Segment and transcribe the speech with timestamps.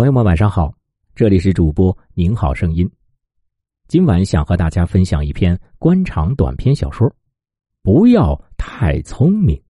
[0.00, 0.74] 朋友们，晚上好，
[1.14, 2.90] 这里是主播您好声音。
[3.86, 7.14] 今晚想和大家分享一篇官场短篇小说，
[7.82, 9.62] 不要太聪明。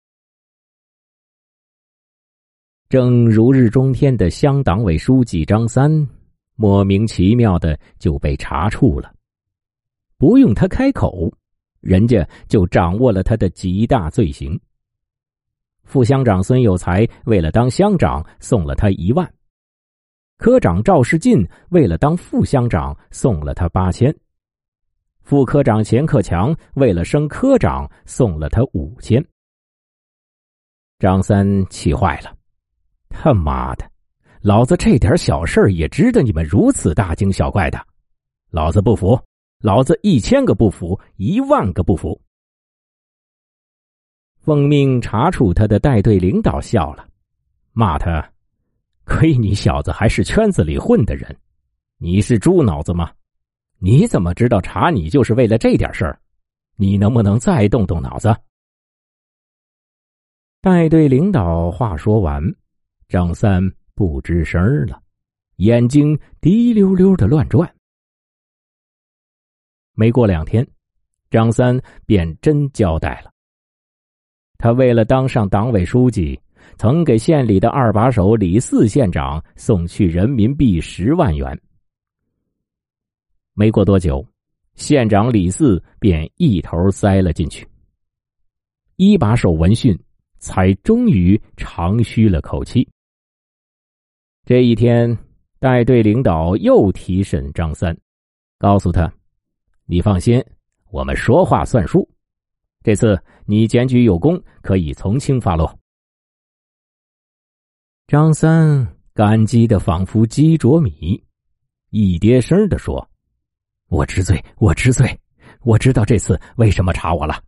[2.90, 6.08] 正如日中天的乡党委书记张三，
[6.56, 9.12] 莫名其妙的就被查处了，
[10.20, 11.28] 不用他开口，
[11.82, 14.62] 人家就掌握了他的极大罪行。
[15.86, 19.28] 副乡长孙有才为了当乡长，送了他一万。
[20.40, 24.16] 科长赵世进为了当副乡长送了他八千，
[25.22, 29.24] 副科长钱克强为了升科长送了他五千。
[30.98, 32.34] 张三气坏了，
[33.10, 33.86] 他妈的，
[34.40, 37.78] 老子这点小事也值得你们如此大惊小怪的？
[38.50, 39.22] 老子不服，
[39.62, 42.18] 老子一千个不服，一万个不服！
[44.40, 47.06] 奉命查处他的带队领导笑了，
[47.74, 48.26] 骂他。
[49.20, 51.38] 亏你小子还是圈子里混的人，
[51.98, 53.12] 你是猪脑子吗？
[53.78, 56.18] 你怎么知道查你就是为了这点事儿？
[56.78, 58.34] 你能不能再动动脑子？
[60.62, 62.42] 带队领导话说完，
[63.10, 63.62] 张三
[63.94, 65.04] 不吱声了，
[65.58, 67.70] 眼睛滴溜溜的乱转。
[69.96, 70.66] 没过两天，
[71.30, 73.30] 张三便真交代了。
[74.58, 76.40] 他为了当上党委书记。
[76.78, 81.60] 曾给县里的二把手李四县长送去人民币十万元。
[83.54, 84.26] 没过多久，
[84.76, 87.68] 县长李四便一头塞了进去。
[88.96, 89.98] 一把手闻讯，
[90.40, 92.88] 才终于长吁了口气。
[94.46, 95.18] 这一天，
[95.60, 97.98] 带队领导又提审张三，
[98.58, 99.10] 告诉他
[99.88, 100.44] ：“你放心，
[100.92, 102.10] 我们说话算数。
[102.84, 105.74] 这次你检举有功，可以从轻发落。”
[108.10, 111.24] 张三感激的仿佛鸡啄米，
[111.92, 113.08] 一跌声的说
[113.88, 115.16] ：“我知罪，我知罪，
[115.62, 117.44] 我知道这次为什么查我了。”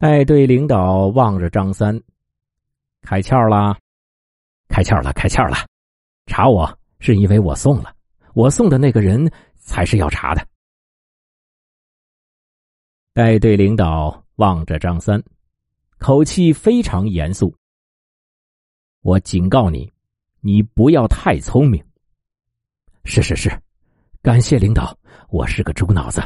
[0.00, 2.02] 带队领导望着张三，
[3.02, 3.78] 开窍了，
[4.70, 5.66] 开窍了，开窍了！
[6.24, 7.94] 查我是因为我送了，
[8.32, 10.48] 我送的那个人才是要查的。
[13.12, 15.22] 带队领导望着张三，
[15.98, 17.54] 口气非常严肃。
[19.08, 19.90] 我警告你，
[20.42, 21.82] 你不要太聪明。
[23.04, 23.50] 是是是，
[24.20, 24.94] 感谢领导，
[25.30, 26.20] 我是个猪脑子。